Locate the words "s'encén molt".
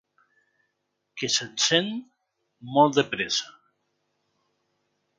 1.35-2.99